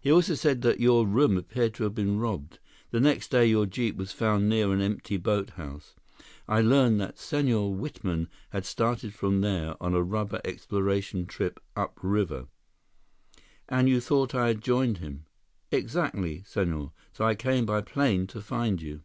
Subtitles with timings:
[0.00, 2.58] He also said that your room appeared to have been robbed.
[2.90, 5.94] The next day your jeep was found near an empty boathouse.
[6.48, 12.48] I learned that Senhor Whitman had started from there on a rubber exploration trip upriver."
[13.68, 15.26] "And you thought I had joined him?"
[15.70, 16.90] "Exactly, Senhor.
[17.12, 19.02] So I came by plane to find you."